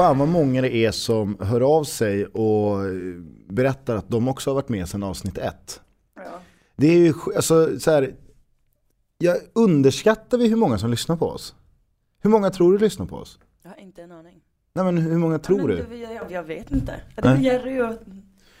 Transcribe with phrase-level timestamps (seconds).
[0.00, 2.78] fan vad många det är som hör av sig och
[3.48, 5.80] berättar att de också har varit med sedan avsnitt ett.
[6.16, 6.22] Ja.
[6.76, 8.14] Det är ju, alltså så här,
[9.18, 11.54] jag underskattar vi hur många som lyssnar på oss?
[12.22, 13.38] Hur många tror du lyssnar på oss?
[13.62, 14.40] Jag har inte en aning.
[14.74, 15.76] Nej men hur många tror du?
[15.90, 17.00] det- Jag, jag vet inte.
[17.16, 17.36] Det är.
[17.36, 17.94] Jerry och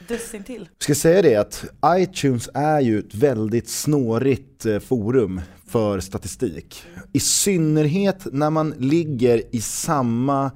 [0.08, 0.68] dussin till.
[0.78, 6.82] Jag ska säga det att iTunes är ju ett väldigt snårigt eh, forum för statistik.
[7.12, 10.50] I synnerhet när man ligger i samma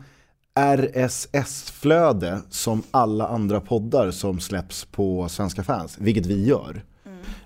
[0.55, 6.85] RSS-flöde som alla andra poddar som släpps på Svenska fans, vilket vi gör.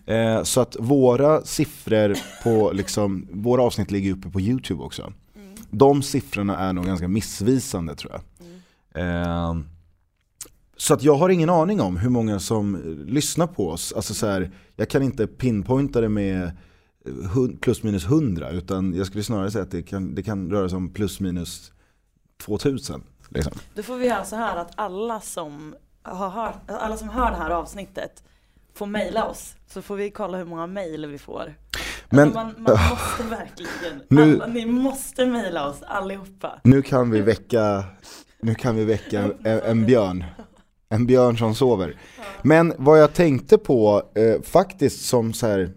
[0.06, 5.12] Eh, Så att våra siffror på, liksom, våra avsnitt ligger uppe på YouTube också.
[5.70, 8.23] De siffrorna är nog ganska missvisande tror jag.
[9.05, 9.56] Eh,
[10.77, 13.92] så att jag har ingen aning om hur många som lyssnar på oss.
[13.97, 19.06] Alltså så här, jag kan inte pinpointa det med eh, plus minus 100 utan jag
[19.06, 21.73] skulle snarare säga att det kan, det kan röra sig om plus minus
[22.44, 23.03] 2000.
[23.28, 23.53] Liksom.
[23.75, 27.36] Då får vi göra så här att alla som, har hört, alla som hör det
[27.36, 28.22] här avsnittet
[28.75, 29.55] får mejla oss.
[29.69, 31.55] Så får vi kolla hur många mejl vi får.
[32.11, 36.61] Men alltså man, man måste verkligen, Nu- alla, ni måste mejla oss allihopa.
[36.64, 37.84] nu kan vi väcka,
[38.42, 40.25] nu kan vi väcka en, en björn.
[40.89, 41.97] En björn som sover.
[42.42, 45.70] Men vad jag tänkte på eh, faktiskt som så här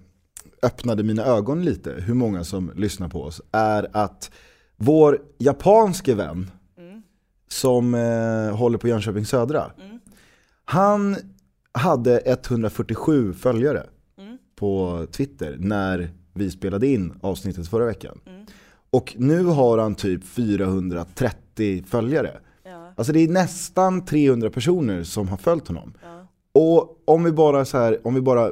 [0.63, 4.31] öppnade mina ögon lite, hur många som lyssnar på oss, är att
[4.77, 6.51] vår japanske vän
[7.51, 9.71] som eh, håller på Jönköping Södra,
[10.65, 11.15] han
[11.71, 13.85] hade 147 följare
[14.55, 18.19] på Twitter när vi spelade in avsnittet förra veckan.
[18.91, 22.39] Och nu har han typ 430 följare.
[22.63, 22.93] Ja.
[22.97, 25.93] Alltså det är nästan 300 personer som har följt honom.
[26.53, 28.51] Och om vi bara så här, om vi bara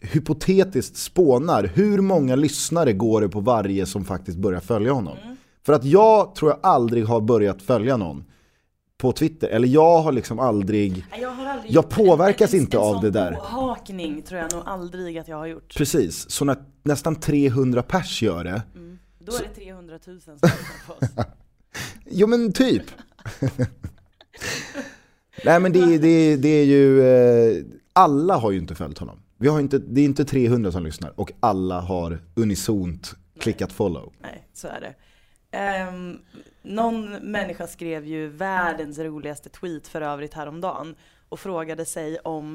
[0.00, 5.16] hypotetiskt spånar, hur många lyssnare går det på varje som faktiskt börjar följa honom?
[5.66, 8.24] För att jag tror jag aldrig har börjat följa någon
[8.98, 12.76] på Twitter, eller jag har liksom aldrig, Jag, har aldrig Jag påverkas en, en, inte
[12.76, 13.32] en av sån det där.
[13.32, 15.74] påhakning tror jag nog aldrig att jag har gjort.
[15.76, 18.62] precis, så när nästan 300 pers gör det,
[19.18, 20.38] Då är det 300 000 som
[20.86, 21.10] på oss.
[22.10, 22.82] Jo men typ.
[25.44, 29.20] Nej men det, det, det är ju, eh, alla har ju inte följt honom.
[29.36, 34.12] Vi har inte, det är inte 300 som lyssnar och alla har unisont klickat follow.
[34.22, 34.94] Nej, så är det.
[35.50, 36.18] Ehm,
[36.62, 40.94] någon människa skrev ju världens roligaste tweet för övrigt häromdagen
[41.28, 42.54] och frågade sig om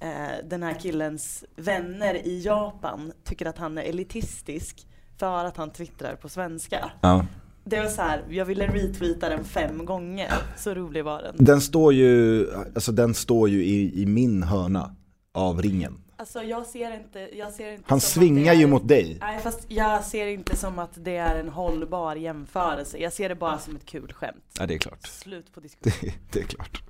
[0.00, 4.86] eh, den här killens vänner i Japan tycker att han är elitistisk
[5.18, 6.90] för att han twittrar på svenska.
[7.00, 7.26] Ja.
[7.64, 11.34] Det var så här, jag ville retweeta den fem gånger, så rolig var den.
[11.38, 14.96] Den står ju, alltså den står ju i, i min hörna
[15.34, 15.98] av ringen.
[16.20, 19.16] Alltså jag ser inte, jag ser inte Han svingar ju är- mot dig.
[19.20, 22.98] Nej fast jag ser inte som att det är en hållbar jämförelse.
[22.98, 24.44] Jag ser det bara som ett kul skämt.
[24.58, 25.06] Ja det är klart.
[25.06, 25.92] Slut på diskussion.
[26.02, 26.82] Det, det är klart.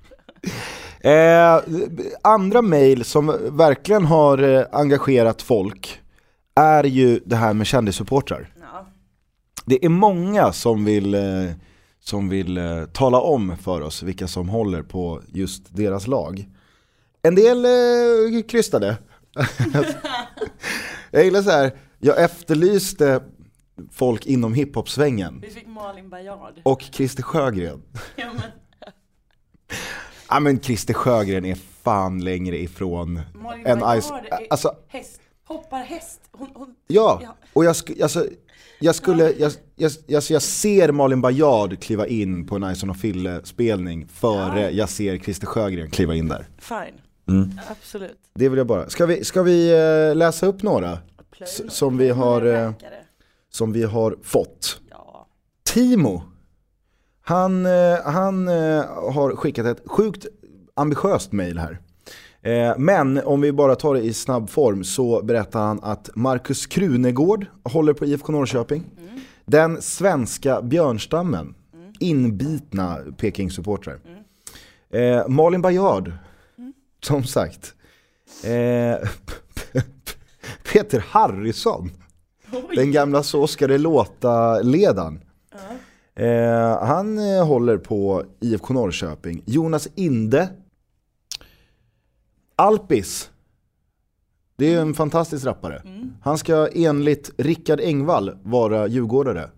[0.99, 1.75] Eh,
[2.23, 6.01] andra mejl som verkligen har eh, engagerat folk
[6.55, 8.53] är ju det här med kändissupportrar.
[8.61, 8.87] Ja.
[9.65, 11.21] Det är många som vill, eh,
[11.99, 16.49] som vill eh, tala om för oss vilka som håller på just deras lag.
[17.21, 18.97] En del eh, krystade.
[21.11, 23.23] jag gillar så här, jag efterlyste
[23.91, 26.61] folk inom hiphop-svängen Vi fick Malin Baryard.
[26.63, 27.81] och Christer Sjögren.
[28.15, 28.41] Ja, men,
[30.29, 34.11] Ja men Christer Sjögren är fan längre ifrån Malin en Baryard ice...
[34.11, 35.21] är Alltså, häst.
[35.45, 36.19] Hoppar häst.
[36.31, 37.19] Hon, hon, ja.
[37.23, 37.35] Ja.
[37.53, 38.25] Och jag, sk- alltså,
[38.79, 42.97] jag skulle, jag, jag, jag, jag ser Malin Baryard kliva in på en Ison och
[42.97, 46.45] Fille spelning före jag ser Christer Sjögren kliva in där.
[46.57, 47.01] Fine.
[47.29, 47.51] Mm.
[47.69, 48.17] Absolut.
[48.33, 48.89] Det vill jag bara.
[48.89, 49.71] Ska vi, ska vi
[50.09, 50.97] eh, läsa upp några
[51.69, 52.71] som vi har, eh,
[53.49, 54.81] som vi har fått?
[54.89, 55.27] Ja.
[55.63, 56.23] Timo,
[57.21, 58.47] han, eh, han
[59.13, 60.25] har skickat ett sjukt
[60.73, 61.79] ambitiöst mail här.
[62.77, 67.45] Men om vi bara tar det i snabb form så berättar han att Markus Krunegård
[67.63, 68.83] håller på IFK Norrköping.
[69.45, 71.55] Den svenska björnstammen,
[71.99, 73.99] inbitna Peking-supportrar.
[74.93, 76.11] Eh, Malin Baryard,
[77.01, 77.73] som sagt.
[78.43, 79.09] Eh,
[80.73, 81.91] Peter Harrison,
[82.75, 85.21] den gamla Så ska det låta-ledaren.
[86.15, 89.43] Eh, han eh, håller på IFK Norrköping.
[89.45, 90.49] Jonas Inde.
[92.55, 93.29] Alpis.
[94.55, 95.83] Det är en fantastisk rappare.
[96.21, 99.49] Han ska enligt Rickard Engvall vara djurgårdare.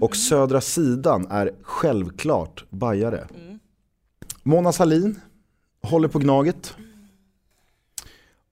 [0.00, 3.26] Och Södra Sidan är självklart bajare.
[4.42, 5.20] Mona Salin
[5.86, 6.76] håller på Gnaget.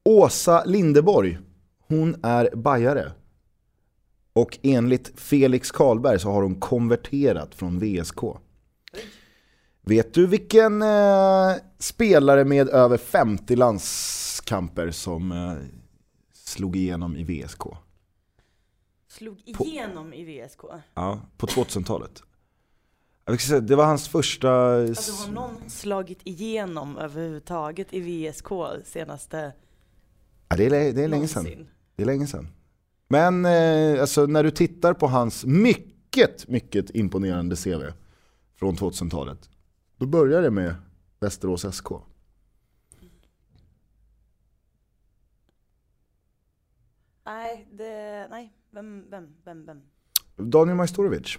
[0.05, 1.39] Åsa Lindeborg,
[1.89, 3.13] hon är bajare.
[4.33, 8.19] Och enligt Felix Karlberg så har hon konverterat från VSK.
[9.83, 15.53] Vet du vilken eh, spelare med över 50 landskamper som eh,
[16.33, 17.63] slog igenom i VSK?
[19.09, 20.61] Slog igenom i VSK.
[20.95, 22.23] Ja, på 2000-talet.
[23.27, 24.51] Säga, det var hans första...
[24.51, 28.49] Alltså har någon slagit igenom överhuvudtaget i VSK
[28.85, 29.53] senaste
[30.49, 31.69] Ja, det, är, det är länge sedan.
[31.97, 32.49] Det är länge sedan.
[33.09, 37.83] Men eh, alltså, när du tittar på hans mycket, mycket imponerande CV
[38.57, 39.51] från 2000-talet.
[39.97, 40.75] Då börjar det med
[41.21, 41.89] Västerås SK.
[47.27, 48.53] Nej, det, nej.
[48.71, 49.83] Vem, vem, vem, vem?
[50.37, 51.39] Daniel Majstorovic.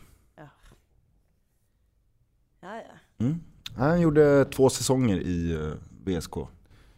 [2.66, 3.26] Ja, ja.
[3.26, 3.40] Mm.
[3.76, 5.72] Han gjorde två säsonger i eh,
[6.06, 6.34] VSK.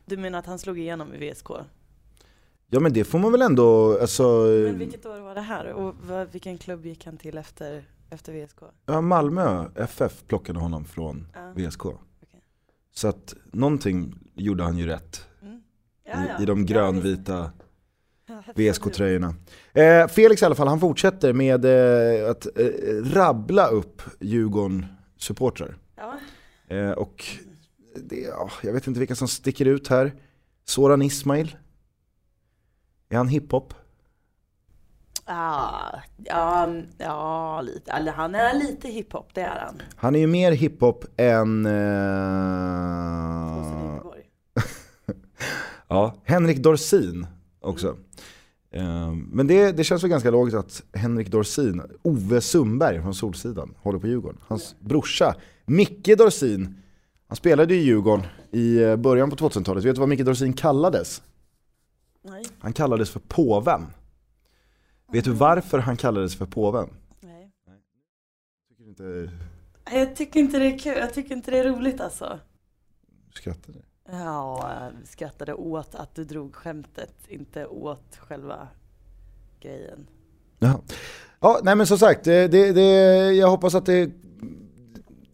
[0.05, 1.47] Du menar att han slog igenom i VSK?
[2.69, 4.23] Ja men det får man väl ändå, alltså,
[4.63, 5.73] Men vilket år var det här?
[5.73, 5.95] Och
[6.31, 8.57] vilken klubb gick han till efter, efter VSK?
[8.85, 11.51] ja, Malmö FF plockade honom från Ja.
[11.55, 11.81] VSK.
[12.93, 16.23] Så att någonting gjorde han ju rätt Mm.
[16.39, 17.51] i, i de grönvita
[18.29, 19.35] Ja, VSK-tröjorna.
[19.73, 22.65] Eh, Felix i alla fall, han fortsätter med eh, att eh,
[23.03, 24.01] rabbla upp
[25.17, 25.75] Djurgården-supportrar.
[25.95, 26.19] Ja.
[26.67, 27.25] Eh, och
[27.95, 30.13] det, ja, jag vet inte vilka som sticker ut här.
[30.65, 31.57] Soran Ismail.
[33.09, 33.73] Är han hiphop?
[35.25, 37.91] Ja, ja, ja, lite.
[37.91, 39.81] Eller han är lite hiphop, det är han.
[39.95, 41.65] Han är ju mer hiphop än...
[41.65, 41.71] Eh,
[45.87, 47.27] ja, Henrik Dorsin
[47.59, 47.87] också.
[47.87, 47.95] Eh,
[49.31, 53.99] men det, det känns väl ganska logiskt att Henrik Dorsin, Ove Sundberg från Solsidan, håller
[53.99, 54.39] på Djurgården.
[54.47, 55.35] Hans brorsa,
[55.65, 56.81] Micke Dorsin,
[57.27, 59.83] han spelade i Djurgården i eh, början på 2000-talet.
[59.83, 61.21] Vet du vad Micke Dorsin kallades?
[62.21, 63.85] Nej, Han kallades för påven.
[65.11, 66.89] Vet du varför han kallades för påven?
[67.21, 67.51] nej.
[68.69, 69.31] Tycker inte
[69.91, 72.39] Jag tycker inte det är kul, jag tycker inte det är roligt alltså.
[73.33, 73.79] skrattar du?
[74.11, 78.67] Ja, skrattade åt att du drog skämtet, inte åt själva
[79.61, 80.07] grejen.
[80.59, 80.79] Jaha.
[81.39, 84.11] Ja, nej men som sagt, det, det, det, jag hoppas att det...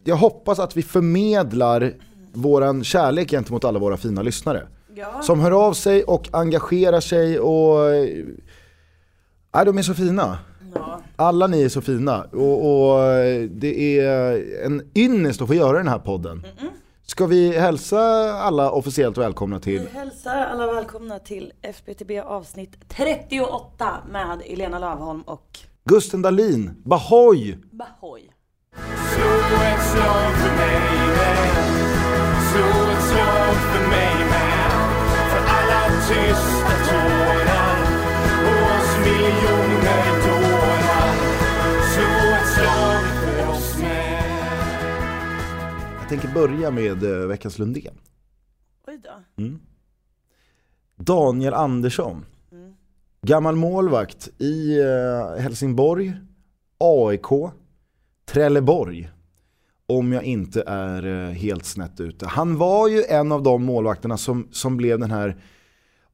[0.04, 1.94] Jag hoppas att vi förmedlar
[2.32, 4.68] våran kärlek gentemot alla våra fina lyssnare.
[4.94, 5.22] Ja.
[5.22, 7.78] Som hör av sig och engagerar sig och...
[9.54, 10.38] Nej, de är så fina.
[10.74, 11.00] ja.
[11.16, 12.98] Alla ni är så fina och, och
[13.50, 16.44] det är en ynnest att få göra den här podden.
[17.06, 17.98] Ska vi hälsa
[18.32, 25.22] alla officiellt välkomna till Vi hälsar alla välkomna till FBTB avsnitt 38 med Elena Lavholm
[25.22, 27.58] och Gusten Dahlin, Bahoy!
[27.72, 28.22] Bahoy.
[29.14, 29.30] Slå
[29.64, 31.38] ett slag för mig med
[32.52, 34.70] Slå ett slag för mig med
[35.30, 36.63] För alla tysta
[46.20, 47.94] tänker börja med eh, veckans Lundén.
[48.86, 49.42] Oj då.
[49.42, 49.60] Mm.
[50.96, 52.24] Daniel Andersson.
[52.52, 52.74] Mm.
[53.22, 56.12] Gammal målvakt i eh, Helsingborg,
[56.78, 57.52] AIK,
[58.26, 59.10] Trelleborg.
[59.86, 62.26] Om jag inte är eh, helt snett ute.
[62.26, 65.36] Han var ju en av de målvakterna som, som blev den här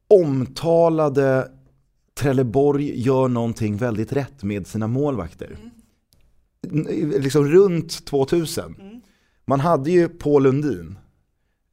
[0.09, 1.51] omtalade
[2.15, 5.57] Trelleborg gör någonting väldigt rätt med sina målvakter.
[6.71, 9.00] N- Liksom runt 2000.
[9.51, 10.99] Man hade ju Paul Lundin.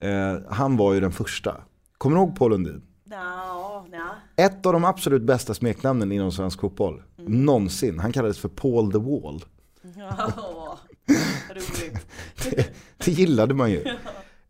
[0.02, 1.62] Eh, han var ju den första.
[1.98, 2.84] Kommer du ihåg Paul Lundin?
[3.10, 4.44] Ja, ja.
[4.46, 7.04] Ett av de absolut bästa smeknamnen inom svensk fotboll.
[7.18, 8.00] Någonsin.
[8.00, 9.46] Han kallades för Paul the Wall.
[9.96, 10.80] ja.
[11.50, 12.08] Roligt.
[12.98, 13.84] Det gillade man ju.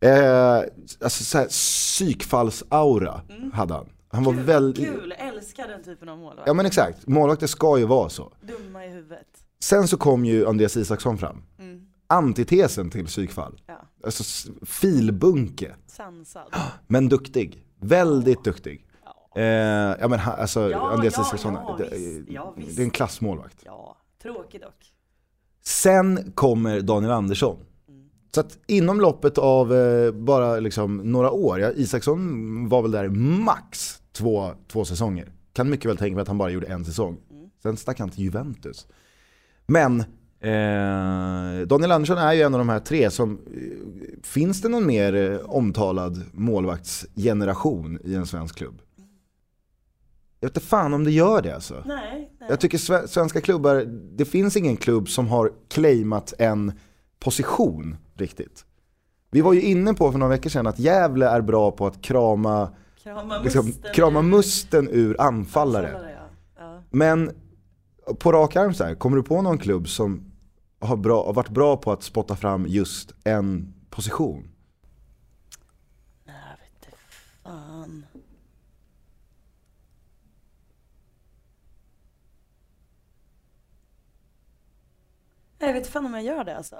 [0.00, 0.56] Eh,
[1.00, 3.20] alltså såhär psykfallsaura
[3.52, 3.88] hade han.
[4.08, 4.86] Han var väldigt...
[4.86, 6.46] Kul, älskar den typen av målvakt.
[6.46, 8.32] Ja men exakt, målvakter ska ju vara så.
[8.40, 9.26] Dumma i huvudet.
[9.60, 11.42] Sen så kom ju Andreas Isaksson fram.
[11.58, 11.87] Mm.
[12.08, 13.60] Antitesen till psykfall.
[13.66, 13.80] Ja.
[14.04, 16.54] Alltså filbunke, Sansad.
[16.86, 17.64] men duktig.
[17.80, 18.86] Väldigt duktig.
[19.04, 19.40] Ja.
[19.40, 22.28] Eh, ja men alltså Ja, Andreas ja, Isaksson, ja, det, visst.
[22.30, 22.76] Ja, visst.
[22.76, 23.62] det är en klassmålvakt.
[23.64, 23.96] ja.
[24.22, 24.92] Tråkig dock.
[25.64, 27.56] Sen kommer Daniel Andersson.
[28.34, 33.08] Så att inom loppet av eh, bara liksom några år, ja, Isaksson var väl där
[33.08, 35.32] max två, två säsonger.
[35.52, 37.18] Kan mycket väl tänka mig att han bara gjorde en säsong.
[37.62, 38.86] Sen stack han till Juventus.
[39.66, 40.04] Men
[40.40, 44.86] eh, Daniel Andersson är ju en av de här tre som, eh, finns det någon
[44.86, 48.80] mer eh, omtalad målvaktsgeneration i en svensk klubb?
[50.40, 51.82] Jag vet inte fan om det gör det alltså.
[51.86, 52.48] Nej, nej.
[52.50, 53.84] Jag tycker sve- svenska klubbar,
[54.16, 56.72] det finns ingen klubb som har claimat en
[57.18, 58.64] position riktigt.
[59.30, 62.02] Vi var ju inne på för några veckor sedan att Gävle är bra på att
[62.02, 62.70] krama,
[63.02, 63.90] Krama liksom, musten.
[63.94, 65.86] krama musten ur anfallare.
[65.86, 66.12] Anfallare,
[66.58, 66.64] ja.
[66.64, 66.82] ja.
[66.90, 67.30] Men
[68.18, 70.27] på rak arm så här, kommer du på någon klubb som
[70.78, 74.48] har, bra, har varit bra på att spotta fram just en position?
[76.24, 76.96] Jag vet inte
[77.42, 78.06] fan.
[85.58, 86.76] Jag vet fan om jag gör det alltså.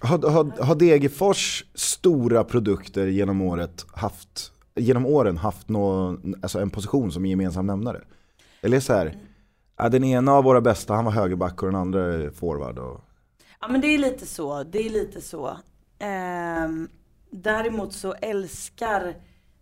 [0.00, 6.70] Har, har, har Degerfors stora produkter genom året haft, genom åren haft någon, alltså en
[6.70, 8.04] position som är gemensam nämnare?
[8.62, 9.18] Eller så här,
[9.76, 12.78] den ena av våra bästa han var högerback och den andra är forward.
[12.78, 13.00] Och...
[13.60, 15.58] Ja men det är lite så, det är lite så.
[15.98, 16.88] Ehm,
[17.30, 19.14] däremot så älskar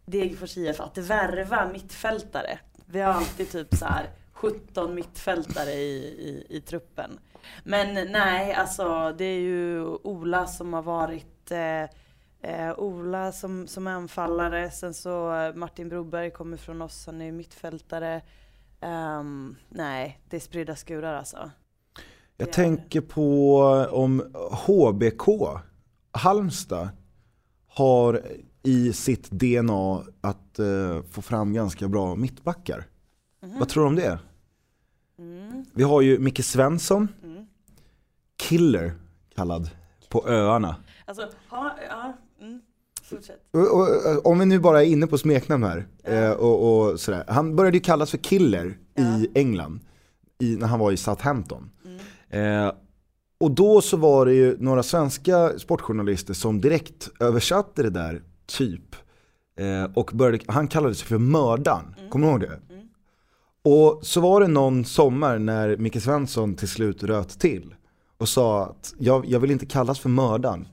[0.07, 2.59] Degerfors IF att värva mittfältare.
[2.87, 7.19] Vi har alltid typ så här 17 mittfältare i, i, i truppen.
[7.65, 11.83] Men nej, alltså det är ju Ola som har varit eh,
[12.41, 14.71] eh, Ola som, som anfallare.
[14.71, 18.23] Sen så eh, Martin Broberg kommer från oss, han är mittfältare.
[18.81, 21.51] Um, nej, det är spridda skurar alltså.
[22.37, 24.23] Jag tänker på om
[24.67, 25.29] HBK,
[26.13, 26.89] Halmstad,
[27.67, 28.23] har
[28.63, 32.87] i sitt DNA att eh, få fram ganska bra mittbackar.
[33.59, 34.19] Vad tror du om det?
[35.19, 37.47] Mm, Vi har ju Micke Svensson, mm.
[38.37, 38.95] Killer
[39.35, 39.71] kallad,
[40.09, 40.77] på öarna.
[41.05, 42.61] Alltså, ha, ja, mm.
[43.51, 47.25] Och, och, om vi nu bara är inne på smeknamn här, eh, och, och sådär.
[47.29, 49.81] Han började ju kallas för Killer i England,
[50.39, 51.71] i, när han var i Southampton.
[52.35, 52.73] Eh,
[53.39, 58.97] och då så var det ju några svenska sportjournalister som direkt översatte det där, typ.
[59.59, 62.61] Eh, och började, han kallade sig för mördaren, kommer du ihåg det?
[63.71, 67.75] Och så var det någon sommar när Micke Svensson till slut röt till
[68.19, 70.69] och sa att jag, jag vill inte kallas för mördaren.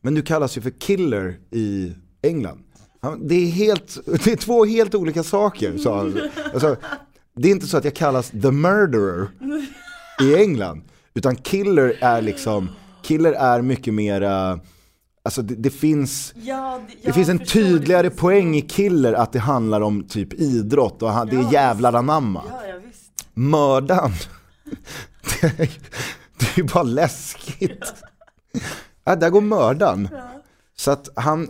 [0.00, 2.62] Men du kallas ju för killer i England.
[3.00, 6.20] Han, det, är helt, det är två helt olika saker, sa han.
[6.52, 6.76] Alltså,
[7.36, 9.28] det är inte så att jag kallas the murderer
[10.20, 10.82] i England.
[11.14, 12.68] Utan killer är liksom,
[13.02, 14.60] killer är mycket mera,
[15.24, 18.16] alltså det, det finns Ja, det, det finns en tydligare det.
[18.16, 21.92] poäng i killer att det handlar om typ idrott och han, det Ja, är jävlar
[21.92, 22.42] anamma.
[22.50, 23.26] Ja, ja visst.
[23.34, 24.12] Mördan,
[25.40, 25.68] det är,
[26.56, 27.94] ju bara läskigt.
[29.04, 30.08] Ja, där går mördan.
[30.76, 31.48] Så att han,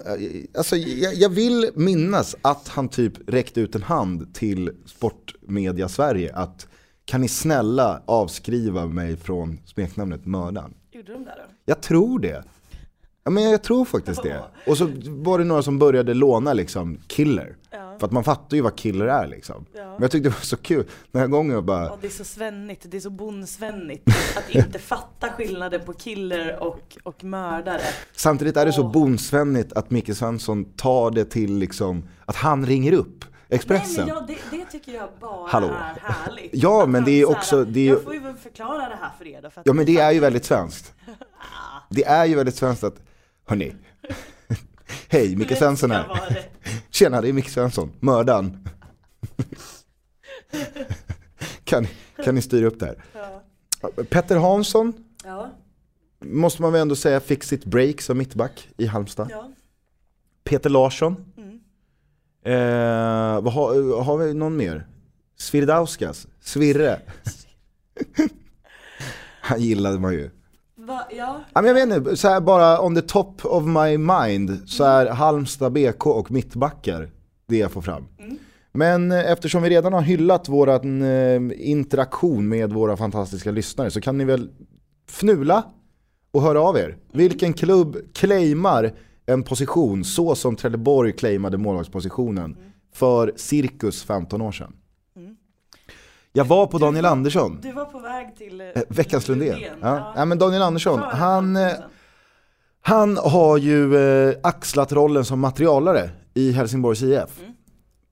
[0.59, 6.35] alltså jag, jag vill minnas att han typ räckte ut en hand till Sportmedia Sverige
[6.35, 6.67] att
[7.05, 10.75] kan ni snälla avskriva mig från smeknamnet mördan?
[10.93, 11.55] Gjorde de det då?
[11.65, 12.45] Jag tror det.
[13.25, 14.43] Ja men jag tror faktiskt det.
[14.67, 17.57] Och så var det några som började låna liksom killer.
[17.71, 17.97] Ja.
[17.99, 19.67] För att man fattar ju vad killer är liksom.
[19.77, 19.85] Ja.
[19.93, 22.11] Men jag tyckte det var så kul, den här gången jag bara, Ja, det är
[22.11, 27.81] så svennigt, det är så bondsvennigt att inte fatta skillnaden på killer och, och mördare.
[28.13, 28.93] samtidigt är det så Åh.
[28.93, 33.24] bonsvennigt att Micke Svensson tar det till liksom, att han ringer upp
[33.55, 34.07] Expressen.
[34.07, 35.67] Nej, men ja, det, det tycker jag bara Hallå.
[35.67, 36.51] är härligt.
[36.53, 39.27] Ja, men det är också- det är Jag får ju väl förklara det här för
[39.27, 39.51] er då.
[39.51, 40.93] För Ja men det är ju väldigt svenskt.
[41.91, 42.95] Det är ju väldigt svenskt att,
[43.47, 43.75] hörni,
[45.09, 46.07] hej Micke Svensson här.
[46.91, 48.69] Tjena, det är Micke Svensson, mördaren.
[51.65, 51.87] kan,
[52.25, 53.05] kan ni styra upp det här?
[53.81, 53.89] Ja.
[54.11, 54.93] Petter Hansson,
[55.25, 55.51] Ja,
[56.21, 59.29] måste man väl ändå säga, fick sitt break som mittback i Halmstad.
[59.31, 59.51] ja.
[60.45, 61.33] Peter Larsson.
[62.45, 62.59] Mm.
[62.59, 64.87] Eh, vad har, har vi någon mer?
[65.39, 67.01] Svirdauskas, Svirre.
[69.41, 70.31] Han gillade man ju.
[70.77, 71.41] Va, ja.
[71.55, 75.73] Jag vet inte, så här bara on the top of my mind så är Halmstad
[75.73, 77.11] BK och mittbackar
[77.47, 78.05] det jag får fram.
[78.73, 80.81] Men eh, eftersom vi redan har hyllat vår
[81.55, 84.51] interaktion med våra fantastiska lyssnare så kan ni väl
[85.09, 85.65] fnula
[86.33, 86.97] och höra av er.
[87.13, 88.93] Vilken klubb claimar
[89.27, 92.57] en position så som Trelleborg claimade målvaktspositionen
[92.95, 94.73] för cirkus 15 år sedan?
[96.37, 97.59] Jag var på Daniel Andersson.
[97.63, 99.49] Du var på väg till eh, Eh, Veckans Lundén.
[99.49, 99.79] Lundén.
[99.83, 100.13] Ja.
[100.17, 101.73] Ja, men Daniel Andersson, han, eh,
[102.81, 107.41] han har ju eh, axlat rollen som materialare i Helsingborgs IF.
[107.41, 107.53] Mm.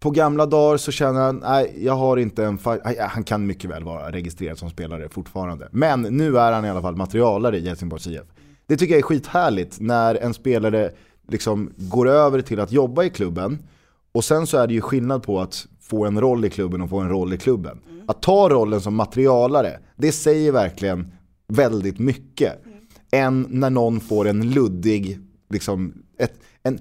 [0.01, 2.59] På gamla dagar så känner han, nej jag har inte en.
[2.85, 5.69] Nej, Han kan mycket väl vara registrerad som spelare fortfarande.
[5.73, 8.23] Men nu är han i alla fall materialare i Helsingborgs IF.
[8.73, 10.91] Det tycker jag är skithärligt när en spelare
[11.29, 13.59] liksom går över till att jobba i klubben.
[14.13, 16.91] Och sen så är det ju skillnad på att få en roll i klubben och
[16.91, 17.79] få en roll i klubben.
[18.07, 21.13] Att ta rollen som materialare, det säger verkligen
[21.49, 22.63] väldigt mycket.
[23.11, 25.19] Än när någon får en luddig,
[25.51, 26.79] liksom, ett, en,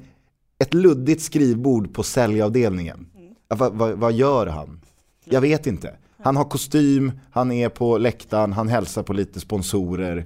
[0.59, 3.05] ett luddigt skrivbord på säljavdelningen.
[3.49, 4.81] Ja, vad, vad, vad gör han?
[5.25, 5.93] Jag vet inte.
[6.17, 10.25] Han har kostym, han är på läktaren, han hälsar på lite sponsorer.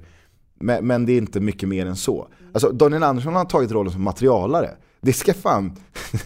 [0.59, 2.27] Men, men det är inte mycket mer än så.
[2.53, 4.71] Alltså Daniel Andersson har tagit rollen som materialare.
[5.01, 5.75] Det ska fan...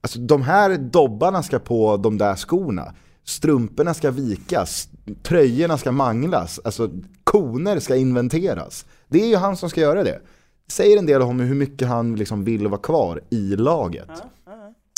[0.00, 2.94] Alltså de här dobbarna ska på de där skorna.
[3.24, 4.88] strumporna ska vikas,
[5.22, 6.90] tröjorna ska manglas, alltså
[7.24, 8.86] koner ska inventeras.
[9.08, 10.20] Det är ju han som ska göra det.
[10.68, 14.10] Säger en del om hur mycket han liksom vill vara kvar i laget.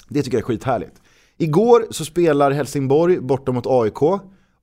[0.09, 1.03] Det tycker jag är skithärligt.
[1.37, 4.03] Igår så spelar Helsingborg borta mot AIK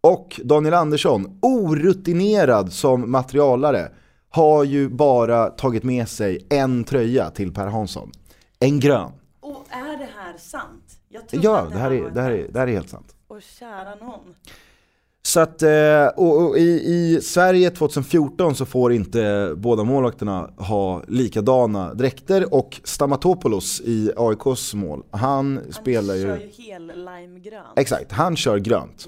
[0.01, 3.91] och Daniel Andersson, orutinerad som materialare,
[4.37, 8.11] har ju bara tagit med sig en tröja till Per Hansson.
[8.59, 9.11] En grön.
[9.39, 10.99] Och är det här sant?
[11.09, 13.15] Jag trodde Ja, att det här, är, det, här är, det här är helt sant.
[13.27, 14.35] Och kära någon.
[15.21, 21.03] Så att, eh, och, och i, i Sverige 2014 så får inte båda målvakterna ha
[21.07, 26.23] likadana dräkter och Stamatopoulos i AIKs mål, han, Han spelar ju...
[26.23, 27.65] kör ju hel limegrön.
[27.75, 29.07] Exakt, han kör grönt.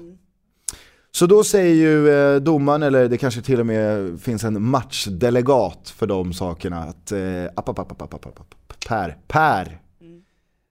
[1.12, 5.94] Så då säger ju eh, domaren, eller det kanske till och med finns en matchdelegat
[5.96, 8.54] för de sakerna, att eh, app, app, app, app, app, app,
[8.88, 9.80] Per, Per,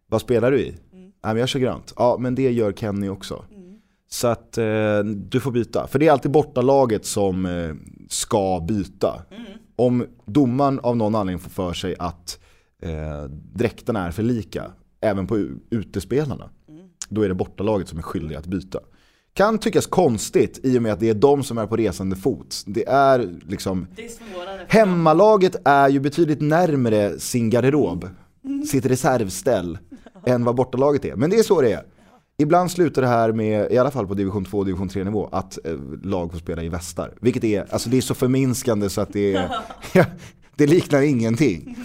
[0.07, 0.75] vad spelar du i?
[0.91, 1.93] Nej men jag kör grönt.
[1.97, 3.45] Ja men det gör Kenny också.
[4.09, 5.87] Så att eh, du får byta.
[5.87, 7.75] För det är alltid bortalaget som eh,
[8.09, 9.21] ska byta.
[9.75, 12.39] Om domaren av någon anledning får för sig att
[12.81, 15.37] eh, dräkterna är för lika, även på
[15.69, 16.49] utespelarna,
[17.09, 18.79] då är det bortalaget som är skyldiga att byta.
[19.33, 22.63] Kan tyckas konstigt i och med att det är de som är på resande fot.
[22.65, 24.09] Det är liksom Det är.
[24.67, 28.09] Hemmalaget är ju betydligt närmre sin garderob,
[28.71, 29.77] sitt reservställ,
[30.25, 31.15] än vad bortalaget är.
[31.15, 31.83] Men det är så det är.
[32.37, 35.29] Ibland slutar det här med, i alla fall på division 2 och division 3 nivå,
[35.31, 37.13] att eh, lag får spela i västar.
[37.21, 39.49] Vilket är, alltså det är så förminskande så att det är,
[39.93, 40.05] ja,
[40.55, 41.77] det liknar ingenting.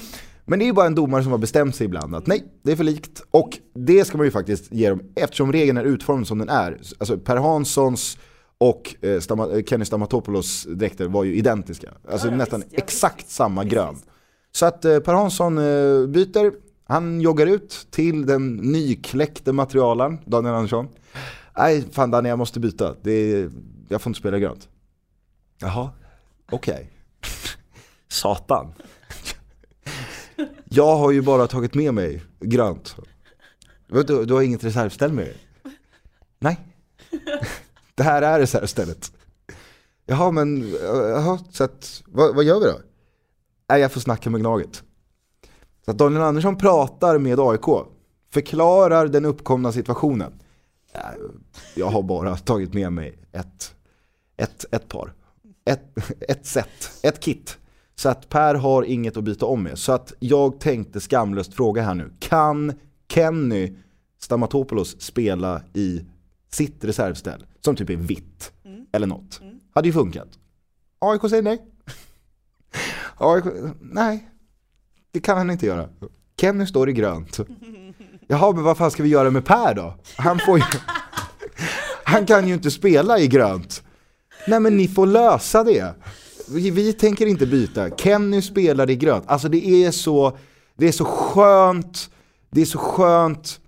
[0.47, 2.73] Men det är ju bara en domare som har bestämt sig ibland att nej, det
[2.73, 3.23] är för likt.
[3.31, 6.81] Och det ska man ju faktiskt ge dem, eftersom regeln är utformad som den är.
[6.99, 8.19] Alltså Per Hanssons
[8.59, 11.95] och eh, Stama, eh, Kenny Stamatopoulos dräkter var ju identiska.
[12.11, 13.31] Alltså Ja, nästan visst, exakt visst.
[13.31, 13.97] samma grön.
[14.53, 16.53] Så att eh, Per Hansson eh, byter,
[16.87, 20.89] han joggar ut till den nykläckte materialen, Daniel Andersson.
[21.59, 23.51] Nej, fan Danny jag måste byta, det är,
[23.89, 24.69] jag får inte spela grönt.
[25.61, 25.91] Jaha,
[26.51, 26.91] okej.
[28.09, 28.73] Satan.
[30.77, 32.97] Jag har ju bara tagit med mig grönt.
[33.87, 35.37] Du, du har inget reservställ med dig?
[36.39, 36.61] Nej.
[37.95, 39.13] Det här är reservstället.
[40.07, 42.81] Jaha men, jaha, så att, vad, vad gör vi då?
[43.69, 44.83] Nej, jag får snacka med Gnaget.
[45.85, 47.87] Så att Daniel Andersson pratar med AIK,
[48.31, 50.33] förklarar den uppkomna situationen.
[50.93, 51.01] Äh,
[51.75, 53.75] jag har bara tagit med mig ett,
[54.37, 55.15] ett, ett par,
[55.65, 55.83] ett,
[56.21, 57.59] ett set, ett kit.
[57.97, 59.79] Så att Per har inget att byta om med.
[59.79, 62.73] Så att jag tänkte skamlöst fråga här nu, kan
[63.09, 63.77] Kenny
[64.19, 66.05] Stamatopoulos spela i
[66.51, 68.53] sitt reservställ, som typ är vitt,
[68.93, 69.41] eller något?
[69.75, 70.29] Hade ju funkat.
[70.99, 71.63] AIK säger nej.
[73.17, 73.45] AIK,
[73.81, 74.31] nej,
[75.11, 75.89] det kan han inte göra.
[76.41, 77.41] Kenny står i grönt.
[78.27, 79.95] Jaha, men vad fan ska vi göra med Per då?
[80.17, 80.65] Han får ju...
[82.05, 83.83] Han kan ju inte spela i grönt.
[84.47, 85.95] Nej men ni får lösa det.
[86.49, 87.91] Vi, vi tänker inte byta.
[87.91, 89.25] Kenny spelar i grönt.
[89.27, 90.39] Alltså det är så,
[90.77, 92.11] det är så skönt,
[92.51, 93.61] det är så skönt.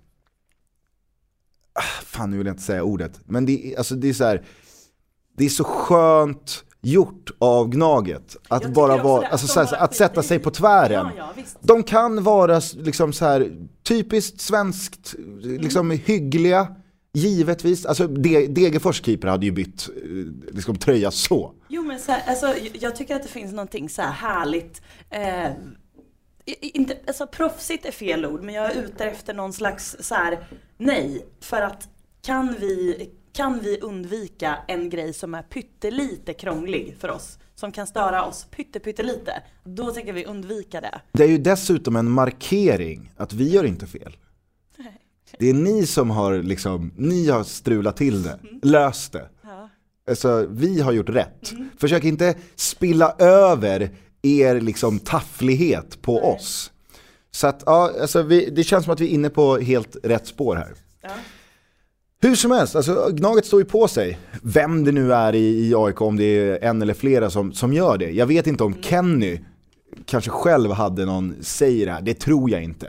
[1.73, 3.19] Ah, Fan nu vill jag inte säga ordet.
[3.25, 4.45] Men det, alltså, det är så här,
[5.37, 8.37] det är så skönt gjort av Gnaget.
[8.47, 11.07] Att bara vara, alltså, att de så här, bara att sätta sig på tvären.
[11.17, 11.43] Ja, ja.
[11.61, 16.67] De kan vara liksom så här typiskt svenskt, liksom hyggliga,
[17.17, 17.85] givetvis.
[17.85, 21.53] Alltså De- Degerfors keeper hade ju bytt eh, liksom, tröja så.
[21.67, 24.81] Jo men så här, alltså, jag tycker att det finns någonting så här härligt.
[25.09, 25.51] Eh,
[26.61, 30.47] inte, alltså proffsigt är fel ord, men jag är ute efter någon slags så här,
[30.77, 31.89] nej, för att
[32.21, 37.87] kan vi, kan vi undvika en grej som är pyttelite krånglig för oss, som kan
[37.87, 41.01] störa oss pytte, pyttelite, då tänker vi undvika det.
[41.11, 44.17] Det är ju dessutom en markering att vi gör inte fel.
[45.39, 49.29] Det är ni som har liksom, ni har strulat till det, löst det.
[50.09, 51.53] Alltså, vi har gjort rätt.
[51.77, 53.89] Försök inte spilla över
[54.21, 56.71] er liksom tafflighet på oss.
[57.31, 60.27] Så att, ja, alltså vi, det känns som att vi är inne på helt rätt
[60.27, 60.73] spår här.
[61.01, 61.09] Ja.
[62.21, 64.19] Hur som helst, alltså, Gnaget står ju på sig.
[64.43, 67.73] Vem det nu är i, i AIK, om det är en eller flera som, som
[67.73, 68.11] gör det.
[68.11, 69.39] Jag vet inte om Kenny
[70.05, 72.87] kanske själv hade någon säg i det här, det tror jag inte.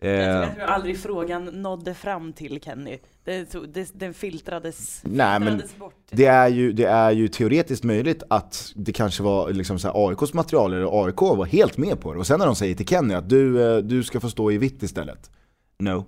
[0.00, 2.98] Eh, Jag tror aldrig frågan nådde fram till Kenny.
[3.24, 5.94] Det, den filtrades, Nej, men filtrades bort.
[6.10, 10.08] det är, ju, det är ju teoretiskt möjligt att det kanske var liksom så här
[10.08, 12.18] AIKs material, eller AIK var helt med på det.
[12.18, 14.58] Och sen när de säger till Kenny att du, eh, du ska få stå i
[14.58, 15.30] vitt istället.
[15.78, 16.04] No.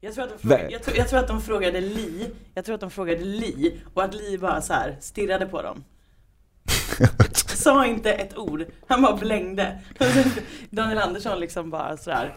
[0.00, 2.74] Jag tror, att de frågade, jag, tror, jag tror att de frågade Li, jag tror
[2.74, 5.84] att de frågade Li och att Li bara så här stirrade på dem.
[7.32, 9.78] Sa inte ett ord, han bara blängde.
[10.70, 12.34] Daniel Andersson liksom bara sådär.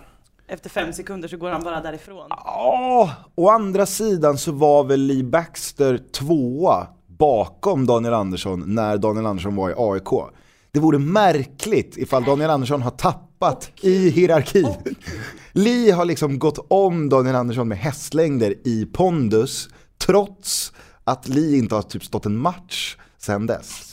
[0.47, 2.27] Efter fem sekunder så går han bara därifrån.
[2.29, 9.25] Ja, å andra sidan så var väl Lee Baxter tvåa bakom Daniel Andersson när Daniel
[9.25, 10.33] Andersson var i AIK.
[10.71, 14.65] Det vore märkligt ifall Daniel Andersson har tappat i hierarki.
[15.51, 19.69] Lee har liksom gått om Daniel Andersson med hästlängder i pondus,
[20.05, 23.84] trots att Lee inte har typ stått en match sen dess.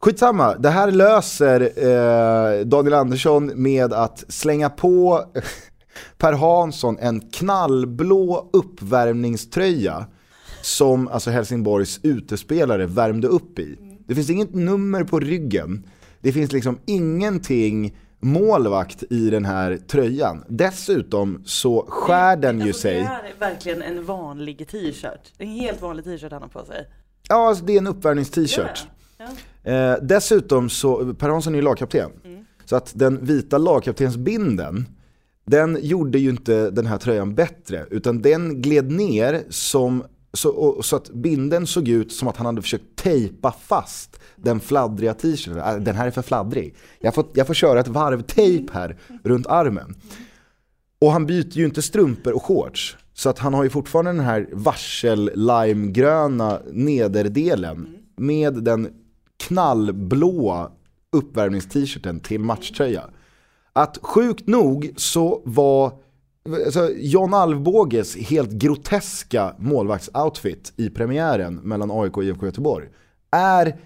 [0.00, 5.24] Skitsamma, det här löser eh, Daniel Andersson med att slänga på
[6.18, 10.06] Per Hansson en knallblå uppvärmningströja
[10.62, 13.78] som alltså Helsingborgs utespelare värmde upp i.
[14.06, 15.86] Det finns inget nummer på ryggen,
[16.20, 20.44] det finns liksom ingenting målvakt i den här tröjan.
[20.48, 22.94] Dessutom så skär den ju Alltså, sig.
[22.94, 25.32] Det här är verkligen en vanlig t-shirt.
[25.38, 26.88] En helt vanlig t-shirt han har på sig.
[27.28, 28.86] Ja, alltså det är en uppvärmnings-t-shirt.
[29.18, 29.72] Ja.
[29.72, 32.10] Eh, dessutom så, Per Hansson är ju lagkapten.
[32.64, 34.86] Så att den vita lagkaptensbinden,
[35.46, 37.86] den gjorde ju inte den här tröjan bättre.
[37.90, 42.46] Utan den gled ner som, så, och, så att binden såg ut som att han
[42.46, 45.58] hade försökt tejpa fast den fladdriga t-shirten.
[45.58, 46.74] Äh, den här är för fladdrig.
[47.00, 49.94] Jag får, jag får köra ett varv tejp här runt armen.
[51.00, 52.96] Och han byter ju inte strumpor och shorts.
[53.14, 58.88] Så att han har ju fortfarande den här varsel limegröna nederdelen med den
[59.38, 60.70] knallblåa
[61.12, 63.04] uppvärmnings-t-shirten till matchtröja.
[63.72, 65.92] Att sjukt nog så var
[66.66, 72.88] alltså John Alvbåges helt groteska målvaktsoutfit i premiären mellan AIK och IFK Göteborg
[73.30, 73.76] är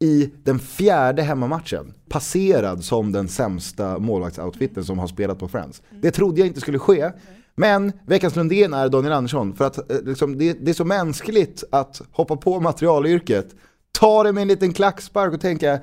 [0.00, 5.82] i den fjärde hemmamatchen passerad som den sämsta målvaktsoutfiten som har spelat på Friends.
[5.90, 7.10] Det trodde jag inte skulle ske.
[7.54, 11.64] Men veckans Lundén är Daniel Andersson för att eh, liksom, det, det är så mänskligt
[11.72, 13.54] att hoppa på materialyrket,
[13.92, 15.80] ta det med en liten klackspark och tänka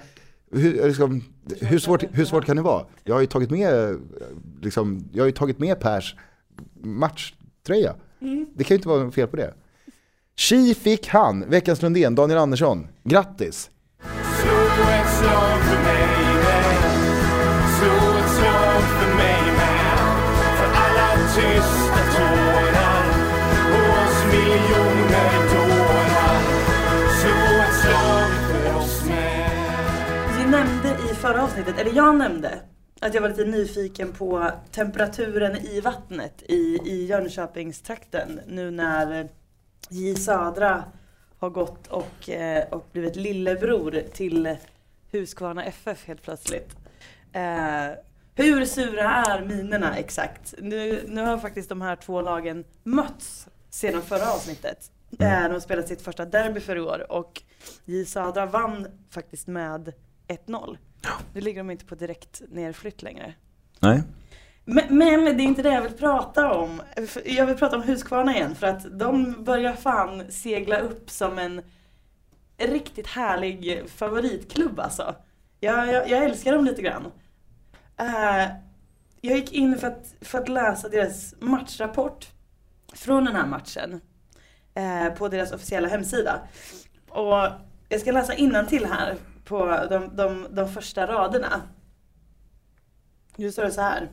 [0.52, 1.24] hur, liksom,
[1.62, 2.86] hur, svårt, hur svårt kan det vara?
[3.04, 4.00] Jag har ju tagit med,
[4.62, 6.16] liksom, jag har ju tagit med Pers
[6.84, 7.96] matchtröja.
[8.54, 9.54] Det kan ju inte vara fel på det.
[10.36, 12.88] Tji fick han, veckans Lundén, Daniel Andersson.
[13.04, 13.70] Grattis!
[14.42, 14.56] Slå
[31.26, 32.60] förra avsnittet, eller jag nämnde,
[33.02, 39.30] att jag var lite nyfiken på temperaturen i vattnet i, i Jönköpingstrakten nu när
[39.90, 40.84] J Södra
[41.40, 44.58] har gått och, eh, och blivit lillebror till
[45.12, 46.76] Huskvarna FF helt plötsligt.
[47.34, 47.98] Eh,
[48.36, 50.54] hur sura är minerna exakt?
[50.58, 54.92] Nu, nu har faktiskt de här två lagen mötts sedan förra avsnittet.
[55.20, 57.42] Eh, de spelat sitt första derby för i år och
[57.86, 59.94] J Södra vann faktiskt med
[60.28, 60.78] 1-0.
[61.34, 63.34] Nu ligger de inte på direkt nedflytt längre.
[63.80, 64.04] Nej.
[64.66, 66.82] Men, men det är inte det jag vill prata om.
[67.26, 71.62] Jag vill prata om Huskvarna igen för att de börjar fan segla upp som en
[72.58, 75.16] riktigt härlig favoritklubb alltså.
[75.60, 77.12] Jag, jag, jag älskar dem lite grann.
[77.98, 78.48] Eh,
[79.22, 82.28] jag gick in för att, för att läsa deras matchrapport
[82.94, 84.02] från den här matchen
[84.74, 86.40] eh, på deras officiella hemsida.
[87.10, 87.50] Och
[87.90, 88.34] jag ska läsa
[88.66, 91.62] till här på de, de, de första raderna.
[93.36, 94.10] Nu står det så här.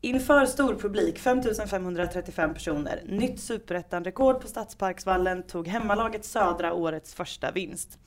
[0.00, 7.98] Inför stor publik, 5535 personer, nytt superettan-rekord på Stadsparksvallen, tog hemmalaget Södra årets första vinst.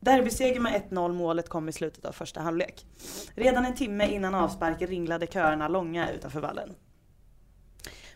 [0.00, 2.86] Derbyseger med 1-0, målet kom i slutet av första halvlek.
[3.34, 6.74] Redan en timme innan avspark ringlade köerna långa utanför vallen.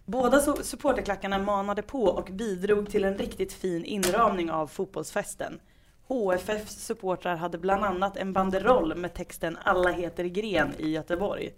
[0.05, 5.61] Båda supporterklackarna manade på och bidrog till en riktigt fin inramning av fotbollsfesten.
[6.07, 11.53] HFFs supportrar hade bland annat en banderoll med texten “Alla heter Gren” i Göteborg.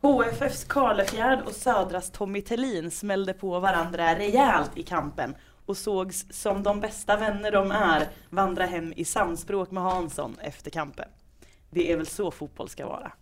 [0.00, 5.34] HFFs Karlefjärd och Södras Tommy Tellin smällde på varandra rejält i kampen
[5.66, 10.70] och sågs som de bästa vänner de är vandra hem i samspråk med Hansson efter
[10.70, 11.08] kampen.
[11.70, 13.12] Det är väl så fotboll ska vara.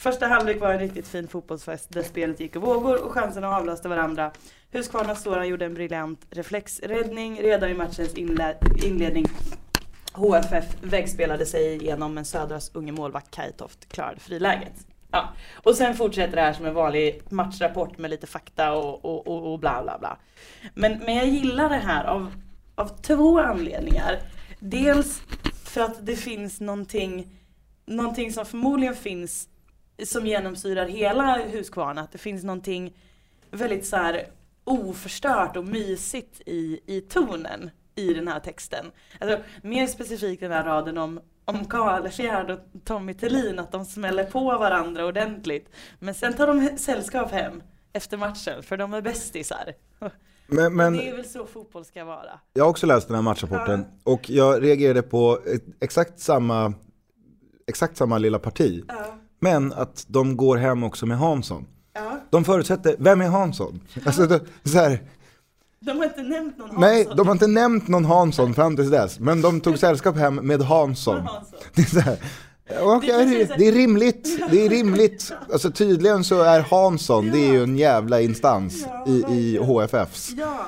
[0.00, 3.88] Första halvlek var en riktigt fin fotbollsfest där spelet gick i vågor och chanserna avlöste
[3.88, 4.32] varandra.
[4.70, 9.26] Husqvarna Soran gjorde en briljant reflexräddning redan i matchens inled- inledning.
[10.12, 14.72] HFF vägspelade sig igenom men Södras unge målvakt Kajtoft klarade friläget.
[15.10, 15.32] Ja.
[15.64, 19.52] Och sen fortsätter det här som en vanlig matchrapport med lite fakta och, och, och,
[19.52, 20.18] och bla bla bla.
[20.74, 22.32] Men, men jag gillar det här av,
[22.74, 24.18] av två anledningar.
[24.58, 25.22] Dels
[25.64, 27.28] för att det finns någonting,
[27.86, 29.48] någonting som förmodligen finns
[30.04, 32.00] som genomsyrar hela Huskvarna.
[32.00, 32.96] Att det finns någonting
[33.50, 34.26] väldigt så här
[34.64, 38.86] oförstört och mysigt i, i tonen i den här texten.
[39.20, 44.24] Alltså, mer specifikt den här raden om om Karlfjärd och Tommy Thelin att de smäller
[44.24, 45.68] på varandra ordentligt.
[45.98, 49.74] Men sen tar de sällskap hem efter matchen för de är bästisar.
[50.46, 52.40] Men, men Det är väl så fotboll ska vara.
[52.52, 55.38] jag har också läst den här matchrapporten och jag reagerade på
[55.80, 56.72] exakt samma,
[57.66, 58.84] exakt samma lilla parti.
[58.88, 59.18] Ja.
[59.40, 61.66] Men att de går hem också med Hansson.
[61.94, 62.20] Ja.
[62.30, 63.80] De förutsätter, vem är Hansson?
[64.06, 65.02] Alltså, det, så här,
[65.80, 67.16] De har inte nämnt någon nej, Hansson.
[67.16, 70.62] de har inte nämnt någon Hansson fram tills dess, men de tog sällskap hem med
[70.62, 71.20] Hansson.
[71.20, 71.58] Hansson.
[71.74, 72.16] Det är, så här,
[72.82, 75.32] och Det är det, så- det är rimligt, det är rimligt.
[75.52, 79.56] Alltså tydligen så är Hansson, det är ju en jävla instans Ja, i, i.
[79.58, 80.30] HFFs.
[80.30, 80.58] Ja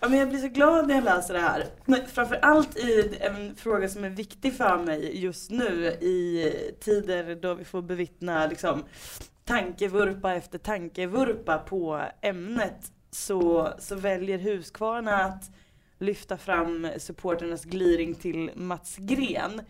[0.00, 1.66] ja, men jag blir så glad när jag läser det här.
[2.06, 7.64] Framförallt i en fråga som är viktig för mig just nu i tider då vi
[7.64, 8.84] får bevittna liksom,
[9.44, 15.50] tankevurpa efter tankevurpa på ämnet så, så väljer Huskvarna att
[15.98, 19.60] lyfta fram supporternas gliring till Mats Gren.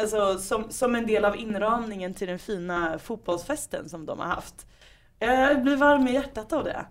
[0.00, 4.66] Alltså som, som en del av inramningen till den fina fotbollsfesten som de har haft.
[5.18, 6.86] Jag blir varm i hjärtat av det.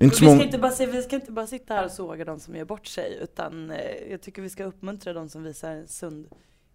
[0.00, 2.56] Inte vi, ska inte bara, vi ska inte bara sitta här och såga de som
[2.56, 6.26] gör bort sig utan eh, jag tycker vi ska uppmuntra de som visar en sund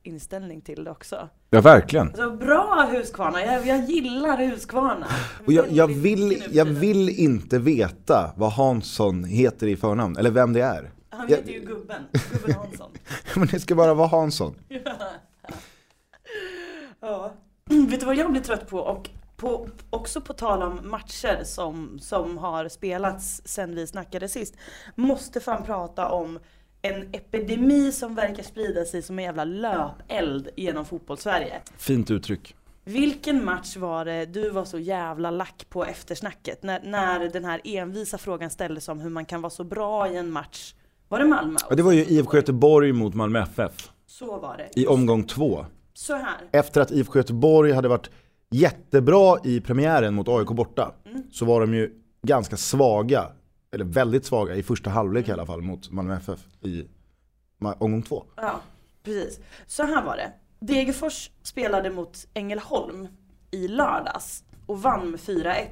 [0.03, 1.29] inställning till det också.
[1.49, 2.07] ja verkligen.
[2.07, 5.07] Alltså bra Husqvarna, jag, jag gillar Husqvarna.
[5.45, 10.53] Och jag, jag, vill, jag vill inte veta vad Hansson heter i förnamn, eller vem
[10.53, 10.91] det är.
[11.09, 12.01] Han jag- heter ju gubben,
[12.33, 12.91] gubben Hansson.
[13.35, 14.55] Men det ska bara vara Hansson.
[16.99, 17.33] ja.
[17.69, 18.79] Vet du vad jag blir trött på?
[18.79, 24.53] Och på, också på tal om matcher som, som har spelats sen vi snackade sist.
[24.95, 26.39] Måste fan prata om
[26.81, 31.61] en epidemi som verkar sprida sig som en jävla löpeld genom fotbollssverige.
[31.77, 32.55] Fint uttryck.
[32.83, 36.63] Vilken match var det du var så jävla lack på eftersnacket?
[36.63, 40.17] När, när den här envisa frågan ställdes om hur man kan vara så bra i
[40.17, 40.73] en match.
[41.07, 41.57] Var det Malmö?
[41.69, 44.81] Ja, det var ju IFK Göteborg mot Malmö FF Så var det.
[44.81, 45.65] i omgång två.
[45.93, 46.37] Så här.
[46.51, 48.09] Efter att IFK Göteborg hade varit
[48.55, 50.93] jättebra i premiären mot AIK borta
[51.31, 53.31] så var de ju ganska svaga,
[53.71, 56.87] eller väldigt svaga i första halvlek i alla fall mot Malmö FF i
[57.59, 58.23] omgång två.
[58.35, 58.61] Ja,
[59.03, 59.39] precis.
[59.67, 60.31] Så här var det.
[60.59, 63.07] Degerfors spelade mot Ängelholm
[63.51, 65.65] i lördags och vann med 4-1.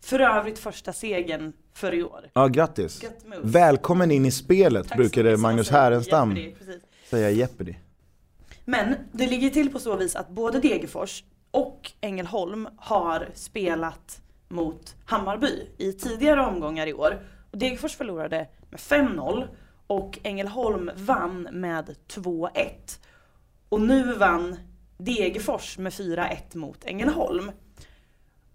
[0.00, 2.30] För övrigt första segern för i år.
[2.32, 3.04] Ja, grattis.
[3.42, 6.38] Välkommen in i spelet Tack brukade Magnus Härenstam
[7.10, 7.74] säga i Jeopardy.
[8.64, 14.96] Men det ligger till på så vis att både Degerfors och Ängelholm har spelat mot
[15.04, 17.22] Hammarby i tidigare omgångar i år.
[17.50, 19.48] Och Degerfors förlorade med 5-0
[19.86, 22.48] och Ängelholm vann med 2-1.
[23.68, 24.56] Och nu vann
[24.98, 27.52] Degerfors med 4-1 mot Ängelholm.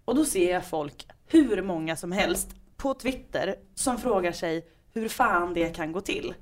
[0.04, 5.08] Och då ser jag folk, hur många som helst, på Twitter som frågar sig hur
[5.08, 6.34] fan det kan gå till.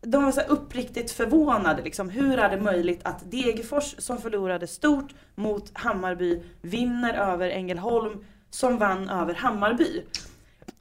[0.00, 1.82] De var så uppriktigt förvånade.
[1.82, 2.10] Liksom.
[2.10, 8.78] Hur är det möjligt att Degerfors som förlorade stort mot Hammarby vinner över Ängelholm som
[8.78, 10.02] vann över Hammarby?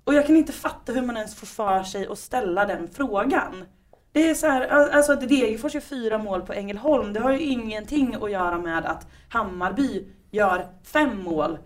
[0.04, 3.64] Och jag kan inte fatta hur man ens får för sig att ställa den frågan.
[4.12, 7.40] Det är så här, alltså att Degerfors gör fyra mål på Ängelholm, det har ju
[7.40, 11.58] ingenting att göra med att Hammarby gör fem mål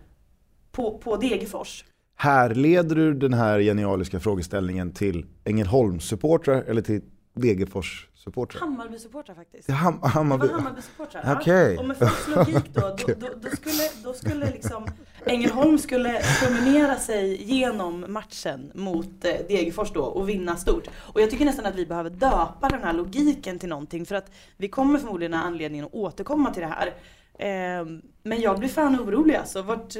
[0.72, 1.86] på, på Degerfors.
[2.16, 7.02] Härleder du den här genialiska frågeställningen till Ängelholms-supportrar eller till
[7.34, 8.60] Degerfors-supportrar?
[8.60, 9.66] Hammarby-supportrar faktiskt.
[9.66, 10.48] Till Ham- Det Hammarby?
[10.48, 11.42] var Hammarby-supportrar.
[11.46, 11.80] Ja.
[11.80, 14.88] Och med folks logik då, då, då, då skulle, då skulle liksom
[15.26, 20.88] Ängelholm skulle promenera sig genom matchen mot eh, Degerfors då och vinna stort.
[20.98, 24.32] Och jag tycker nästan att vi behöver döpa den här logiken till någonting för att
[24.58, 26.88] vi kommer förmodligen ha anledning att återkomma till det här.
[27.34, 27.86] Eh,
[28.24, 29.62] men jag blir fan orolig alltså.
[29.62, 29.96] Vart,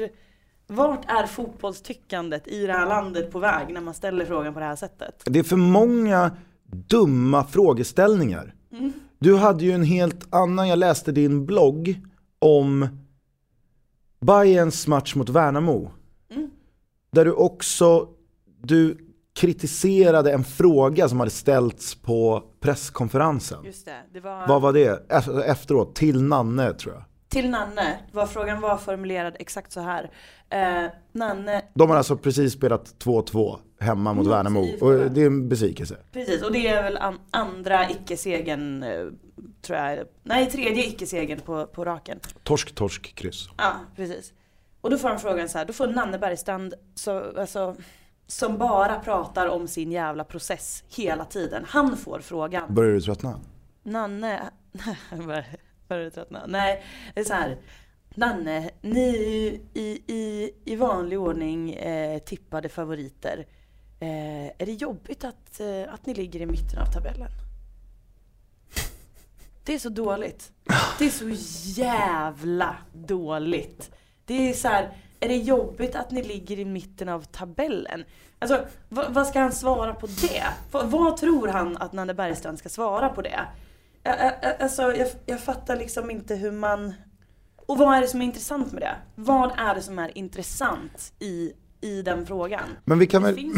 [0.66, 4.66] vart är fotbollstyckandet i det här landet på väg när man ställer frågan på det
[4.66, 5.22] här sättet?
[5.24, 6.30] Det är för många
[6.72, 8.54] dumma frågeställningar.
[9.18, 12.00] Du hade ju en helt annan, jag läste din blogg
[12.38, 12.88] om
[14.20, 15.90] Bayerns match mot Värnamo.
[17.12, 18.08] Där du också,
[18.62, 18.98] du
[19.34, 23.64] kritiserade en fråga som hade ställts på presskonferensen.
[23.64, 24.46] Just det, det var...
[24.48, 25.08] Vad var det?
[25.08, 27.04] Ef- Efteråt, till Nanne tror jag.
[27.30, 30.10] Till Nanne var frågan var formulerad exakt så här.
[30.50, 35.26] Eh, Nanne, De har alltså precis spelat 2-2 hemma mot Mot Värnamo och det är
[35.26, 35.96] en besvikelse.
[36.12, 39.06] precis och det är väl an, andra icke-segern, eh,
[39.62, 39.98] tror jag.
[40.22, 42.20] Nej, tredje icke-segern på, på raken.
[42.42, 43.48] Torsk, torsk, kryss.
[43.56, 44.32] Ja, precis.
[44.80, 47.76] Och då får han frågan så här, då får Nanne Bergstrand, så, alltså,
[48.26, 51.64] som bara pratar om sin jävla process hela tiden.
[51.68, 52.74] Han får frågan.
[52.74, 53.40] Börjar du tröttna?
[53.82, 54.40] Nanne,
[55.90, 56.44] börjar du tröttna?
[56.46, 56.82] Nej,
[57.14, 57.58] det är så här.
[58.14, 63.46] Nanne, ni är ju i, i, i vanlig ordning eh, tippade favoriter.
[64.00, 67.30] Eh, är det jobbigt att, eh, att ni ligger i mitten av tabellen?
[69.64, 70.52] Det är så dåligt.
[70.98, 71.30] Det är så
[71.80, 73.90] jävla dåligt.
[74.24, 78.04] Det är så här, är det jobbigt att ni ligger i mitten av tabellen?
[78.38, 80.44] Alltså, vad, vad ska han svara på det?
[80.72, 83.40] V vad tror han att Nanne Bergstrand ska svara på det?
[84.60, 86.94] Alltså, jag, jag fattar liksom inte hur man...
[87.56, 88.96] Och vad är det som är intressant med det?
[89.14, 92.68] Vad är det som är intressant i, i den frågan?
[92.84, 93.38] Men vi kan väl...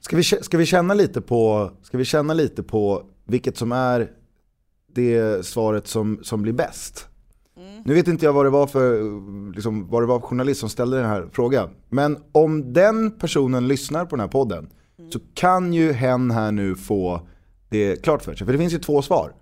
[0.00, 4.10] Ska vi, ska vi känna lite på, ska vi känna lite på vilket som är
[4.94, 7.08] det svaret som, som blir bäst?
[7.84, 9.02] Nu vet inte jag vad det var för
[9.54, 11.70] liksom, vad det var för journalist som ställde den här frågan.
[11.88, 14.70] Men om den personen lyssnar på den här podden
[15.12, 17.28] så kan ju hen här nu få
[17.70, 18.46] det klart för sig.
[18.46, 19.32] För det finns ju två svar.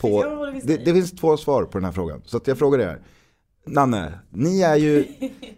[0.00, 2.22] På, det finns det, finns två svar på den här frågan.
[2.24, 3.00] Så jag frågar er.
[3.66, 5.06] Nanne, ni är ju...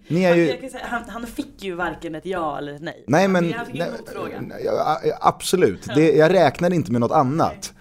[0.08, 3.04] Ni är ju säga, han, han fick ju varken ett ja eller ett nej.
[3.06, 5.88] Nej men, han fick en nej, absolut.
[5.94, 7.72] Det, jag räknade inte med något annat.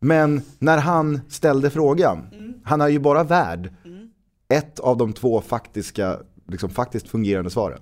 [0.00, 2.54] Men när han ställde frågan, Mm.
[2.64, 3.72] han är ju bara värd
[4.48, 7.80] ett av de två faktiska, liksom faktiskt fungerande svaren.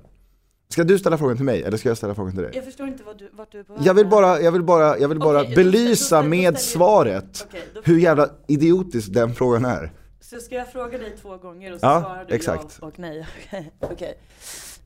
[0.68, 2.50] Ska du ställa frågan till mig eller ska jag ställa frågan till dig?
[2.54, 4.62] Jag förstår inte vad du, vart du är på väg Jag vill bara, jag vill
[4.62, 8.28] bara, jag vill bara då ställ- då belysa ställ- då med svaret då- hur jävla
[8.48, 9.92] idiotisk den frågan är.
[10.20, 12.78] Så ska jag fråga dig två gånger och så Ja, svarar du exakt.
[12.81, 13.26] ja och nej?
[13.81, 14.18] Okej.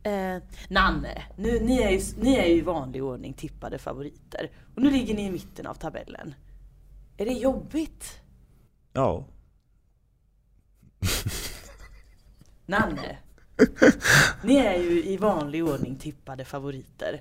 [0.03, 4.51] Eh, Nanne, nu, ni, är ju, ni är ju i vanlig ordning tippade favoriter.
[4.77, 6.35] Och nu ligger ni i mitten av tabellen.
[7.16, 8.21] Är det jobbigt?
[8.92, 9.27] Ja.
[12.66, 13.18] Nanne,
[14.44, 17.20] ni är ju i vanlig ordning tippade favoriter.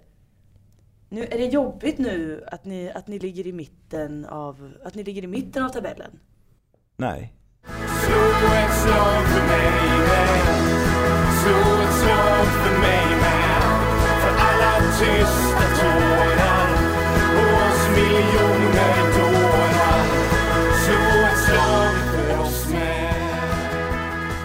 [1.09, 5.03] Nu, är det jobbigt nu att ni, att ni ligger i mitten av, att ni
[5.03, 6.19] ligger i mitten av tabellen?
[6.95, 7.33] Nej.
[7.75, 9.51] Slå ett slag för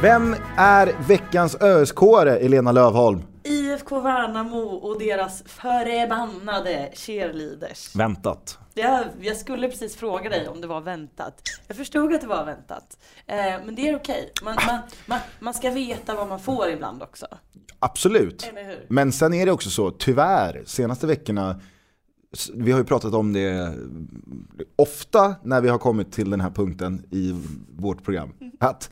[0.02, 3.22] Vem är veckans ÖSK-are, Elena Lövholm?
[3.42, 7.94] IFK Värnamo och deras förbannade cheerleaders.
[7.94, 8.59] Väntat.
[8.74, 11.42] Jag, jag skulle precis fråga dig om det var väntat.
[11.66, 12.98] Jag förstod att det var väntat.
[13.26, 14.32] Eh, men det är okej.
[14.44, 17.26] Man, man, man, man ska veta vad man får ibland också.
[17.78, 18.42] Absolut.
[18.44, 18.87] Eller hur?
[18.88, 21.61] Men sen är det också så, tyvärr, senaste veckorna,
[22.54, 23.74] vi har ju pratat om det
[24.76, 27.35] ofta när vi har kommit till den här punkten i
[27.76, 28.32] vårt program.
[28.61, 28.90] Att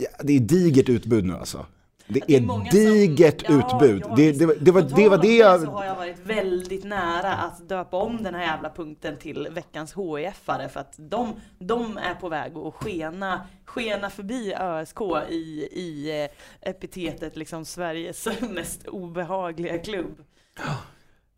[0.00, 1.66] ja, det är digert utbud nu alltså.
[2.08, 4.02] Det Det är som- digert Ja, utbud.
[4.08, 5.70] ja, det, det, var- det, var, det var det om så jag...
[5.70, 10.68] har jag varit väldigt nära att döpa om den här jävla punkten till veckans HIF-are
[10.68, 15.34] för att de, de är på väg att skena, skena förbi ÖSK i,
[15.72, 20.24] i eh, epitetet liksom Sveriges mest obehagliga klubb.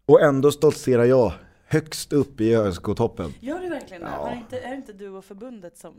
[0.06, 1.32] Och ändå stoltserar jag
[1.66, 3.34] högst upp i ÖSK-toppen.
[3.40, 4.08] Gör du verkligen det?
[4.18, 4.28] Ja.
[4.30, 5.94] Det inte, är det inte du och förbundet som,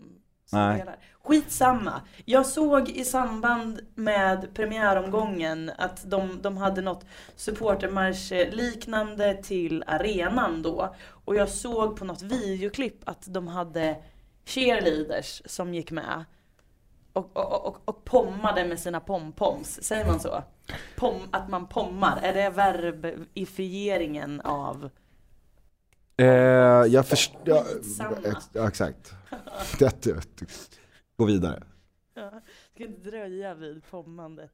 [0.46, 0.80] som Nej.
[0.80, 0.98] delar?
[1.24, 2.02] Skitsamma.
[2.26, 10.62] Jag såg i samband med premiäromgången att de, de hade något supportermarsch liknande till arenan
[10.62, 10.96] då.
[11.26, 13.98] Och jag såg på något videoklipp att de hade
[14.46, 16.26] cheerleaders som gick med.
[17.14, 19.84] Och, och, och, och pommade med sina pompoms.
[19.84, 20.44] Säger man så?
[20.96, 22.20] Pom, att man pommar.
[22.22, 24.90] Är det verbifieringen av
[26.18, 26.26] Eh,
[26.88, 27.64] jag förstår...
[28.54, 29.14] Ja, exakt.
[29.80, 30.06] Det,
[31.18, 31.64] gå vidare.
[32.16, 32.32] Ja,
[32.76, 34.52] ska inte dröja vid pommandet.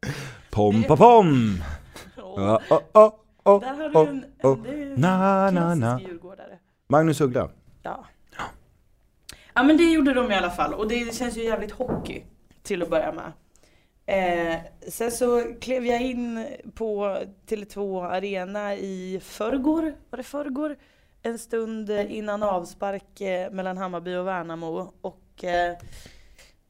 [0.50, 1.58] Pom, pom,
[2.16, 4.64] Ja, oh, oh, oh, Där har du en, oh.
[4.64, 6.00] det är en Na, na, na.
[6.02, 6.60] djurgårdare.
[6.88, 7.50] Magnus Uggla.
[7.84, 8.06] Ja.
[9.54, 12.24] ja men det gjorde de i alla fall och det känns ju jävligt hockey
[12.64, 13.32] till att börja med.
[14.06, 17.18] Eh, sen så klev jag in på
[17.48, 20.76] Tele2 Arena i förrgår, var det förrgår?
[21.22, 25.78] En stund innan avspark eh, mellan Hammarby och Värnamo och eh,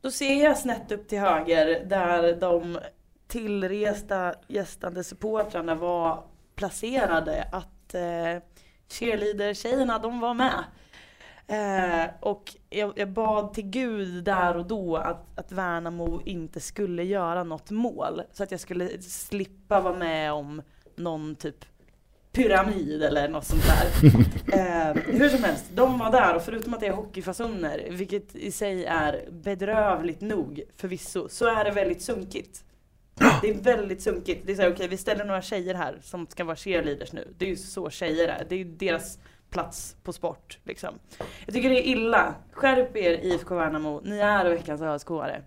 [0.02, 2.80] då ser jag snett upp till höger där de
[3.28, 6.24] tillresta gästande supportrarna var
[6.56, 8.44] placerade att eh,
[8.90, 10.64] cheerleader-tjejerna de var med.
[11.48, 17.04] Eh, och jag, jag bad till gud där och då att, att Värnamo inte skulle
[17.04, 18.22] göra något mål.
[18.32, 20.62] Så att jag skulle slippa vara med om
[20.96, 21.66] någon typ
[22.32, 24.12] pyramid eller något sånt där.
[24.54, 28.52] Eh, hur som helst, de var där och förutom att det är hockeyfasoner, vilket i
[28.52, 32.64] sig är bedrövligt nog förvisso, så är det väldigt sunkigt.
[33.42, 34.42] Det är väldigt sunkigt.
[34.46, 37.34] Det är såhär, okej vi ställer några tjejer här som ska vara cheerleaders nu.
[37.38, 38.46] Det är ju så tjejer är.
[38.50, 39.20] Det är ju deras
[39.50, 41.00] plats på sport liksom.
[41.46, 42.36] Jag tycker det är illa.
[42.52, 44.02] Skärp er IFK Värnamo.
[44.04, 45.42] Ni är veckans ÖSK-are.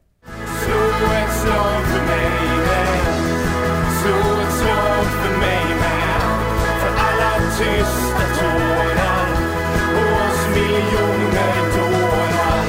[0.63, 1.33] Slå ett
[4.53, 5.82] slag för mig
[7.63, 9.27] tysta tårar
[9.95, 12.63] Hos miljoner dårar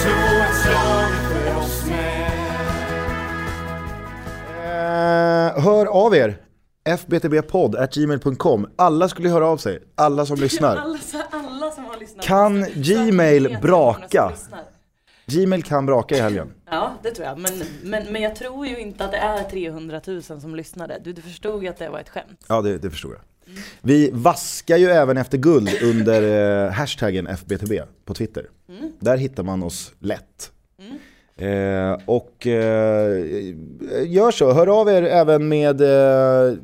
[0.00, 2.30] Slå ett slag för oss med
[5.56, 6.36] eh, Hör av er!
[6.98, 10.76] fbtbpodd.gmail.com Alla skulle höra av sig, alla som lyssnar.
[10.76, 10.98] Alla,
[11.30, 12.24] alla som har lyssnat.
[12.24, 14.32] Kan Gmail braka?
[15.26, 16.52] Gmail kan braka i helgen.
[16.70, 17.38] Ja, det tror jag.
[17.38, 17.52] Men,
[17.82, 21.00] men, men jag tror ju inte att det är 300 000 som lyssnade.
[21.04, 22.44] Du, du förstod att det var ett skämt.
[22.48, 23.20] Ja, det, det förstod jag.
[23.82, 26.22] Vi vaskar ju även efter guld under
[26.66, 27.72] eh, hashtaggen FBTB
[28.04, 28.46] på Twitter.
[29.00, 30.52] Där hittar man oss lätt.
[31.36, 33.24] Eh, och eh,
[34.06, 36.54] gör så, hör av er även med eh,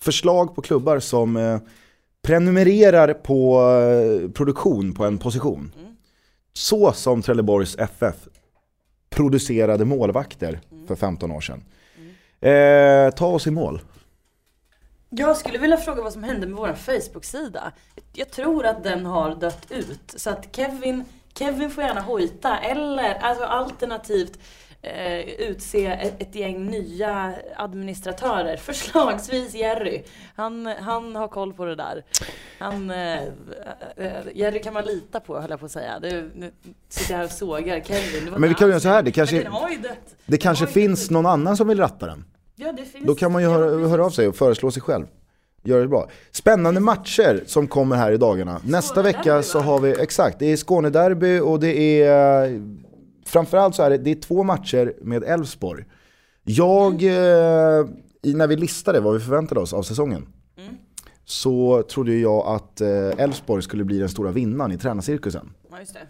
[0.00, 1.58] förslag på klubbar som eh,
[2.22, 5.72] prenumererar på eh, produktion på en position.
[6.52, 8.14] Så som Trelleborgs FF
[9.10, 11.64] producerade målvakter för 15 år sedan.
[12.40, 13.80] Eh, ta oss i mål.
[15.14, 17.72] Jag skulle vilja fråga vad som hände med vår Facebook-sida.
[18.12, 20.14] Jag tror att den har dött ut.
[20.16, 21.04] Så att Kevin,
[21.34, 24.38] Kevin får gärna hojta eller alltså alternativt
[24.82, 28.56] eh, utse ett, ett gäng nya administratörer.
[28.66, 30.02] Förslagsvis Jerry.
[30.36, 32.04] Han, han har koll på det där.
[32.58, 33.22] Han, eh,
[33.96, 36.00] eh, Jerry kan man lita på höll jag på att säga.
[36.00, 36.52] Det, nu
[36.88, 38.30] sitter jag här och sågar Kevin.
[38.30, 39.50] Men vi kan göra så här, det kanske-.
[40.26, 42.24] Det kanske finns någon annan som vill ratta den.
[42.56, 43.06] Ja, det finns.
[43.06, 45.06] Då kan man ju höra, höra av sig och föreslå sig själv.
[45.64, 46.08] Gör det bra.
[46.30, 48.60] Spännande matcher som kommer här i dagarna.
[48.64, 52.62] Nästa vecka så har vi, exakt, det är Skånederby och det är
[53.24, 55.84] Framförallt så är det, det är två matcher med Elfsborg.
[56.44, 57.86] Jag, eh,
[58.22, 60.26] när vi listade vad vi förväntade oss av säsongen
[61.24, 62.88] Så trodde jag att eh,
[63.18, 65.50] Elfsborg skulle bli den stora vinnaren i tränarcirkusen.
[65.70, 66.00] Ja, just det.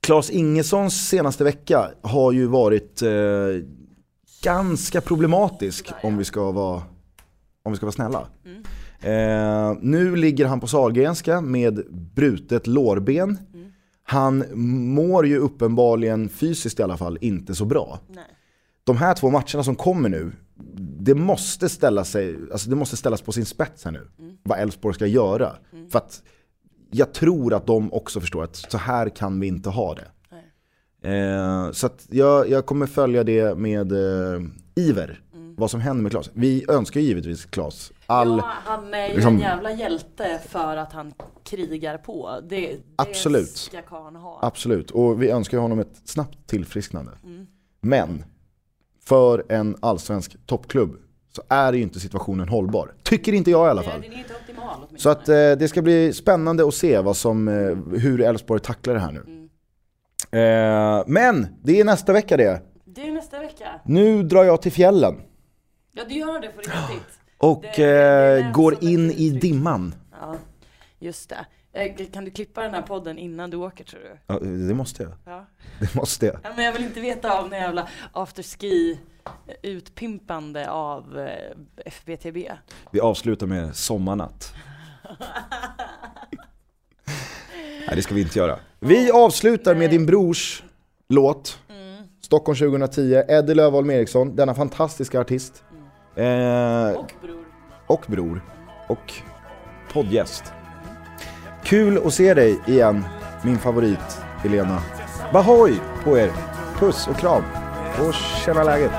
[0.00, 3.10] Klas Ingessons senaste vecka har ju varit eh,
[4.42, 6.82] ganska problematisk om vi ska vara,
[7.62, 8.26] om vi ska vara snälla.
[9.00, 11.82] Eh, nu ligger han på Sahlgrenska med
[12.14, 13.38] brutet lårben.
[14.02, 14.44] Han
[14.94, 17.98] mår ju uppenbarligen fysiskt i alla fall inte så bra.
[18.08, 18.24] Nej.
[18.84, 20.32] De här två matcherna som kommer nu,
[21.00, 24.08] det måste, ställa sig, alltså det måste ställas på sin spets här nu.
[24.42, 25.56] Vad Elfsborg ska göra.
[25.90, 26.22] För att
[26.90, 30.06] jag tror att de också förstår att så här kan vi inte ha det.
[31.02, 34.40] Eh, så jag, jag kommer följa det med eh,
[34.74, 35.20] iver.
[35.56, 36.30] Vad som händer med Klas.
[36.32, 38.28] Vi önskar givetvis Klas all...
[38.28, 41.12] Ja, han är ju liksom- en jävla hjälte för att han
[41.44, 42.40] krigar på.
[42.48, 43.48] Det, det Absolut.
[43.48, 44.38] ska karln ha.
[44.42, 47.12] Absolut, och vi önskar honom ett snabbt tillfrisknande.
[47.80, 48.24] Men
[49.04, 50.96] för en allsvensk toppklubb
[51.32, 52.94] så är ju inte situationen hållbar.
[53.02, 54.04] Tycker inte jag i alla Nej, fall.
[54.04, 54.76] Inte optimal.
[54.96, 58.94] Så att eh, det ska bli spännande att se vad som, eh, hur Elfsborg tacklar
[58.94, 59.39] det här nu.
[60.32, 62.62] Eh, men det är nästa vecka det.
[62.84, 63.80] Det är nästa vecka.
[63.84, 65.20] Nu drar jag till fjällen
[65.92, 67.18] Ja, du gör det på riktigt.
[67.38, 69.94] och Det- det- eh, går in i dimman.
[70.20, 70.36] Ja,
[70.98, 71.46] just det.
[71.72, 74.18] Eh, Kan du klippa den här podden innan du åker tror du?
[74.26, 75.12] Ja, det måste jag.
[75.24, 75.46] Ja.
[75.80, 76.36] Det måste jag.
[76.42, 78.98] Ja, men jag vill inte veta om den jävla afterski
[79.62, 81.56] utpimpande av eh,
[81.86, 82.52] FBTB.
[82.90, 84.54] Vi avslutar med sommarnatt.
[87.86, 88.58] Nej det ska vi inte göra.
[88.80, 90.62] Vi avslutar med din brors
[91.08, 91.58] låt.
[92.24, 95.62] Stockholm 2010, Eddie Lövholm Eriksson, denna fantastiska artist.
[96.16, 96.24] Eh,
[96.96, 97.44] Och bror.
[97.86, 98.44] och bror.
[98.88, 99.12] Och
[99.92, 100.44] poddgäst.
[101.64, 103.04] Kul att se dig igen,
[103.44, 104.82] min favorit Elena.
[105.32, 105.74] Bahoy
[106.04, 106.30] på er!
[106.78, 107.42] Puss och kram.
[108.08, 108.92] Och känna läget.